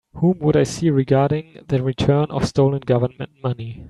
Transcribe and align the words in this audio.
Whom 0.15 0.39
would 0.39 0.57
I 0.57 0.63
see 0.63 0.89
regarding 0.89 1.63
the 1.67 1.83
return 1.83 2.25
of 2.31 2.47
stolen 2.47 2.79
Government 2.79 3.33
money? 3.43 3.79